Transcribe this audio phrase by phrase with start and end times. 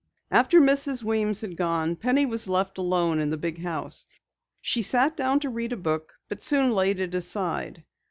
[0.31, 1.03] After Mrs.
[1.03, 4.07] Weems had gone, Penny was left alone in the big house.
[4.59, 7.83] She sat down to read a book but soon laid it aside.